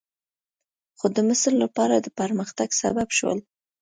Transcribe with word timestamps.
خو 0.97 1.05
د 1.15 1.17
مصر 1.29 1.53
لپاره 1.63 1.95
د 1.99 2.07
پرمختګ 2.19 2.69
سبب 2.81 3.07
شول. 3.17 3.39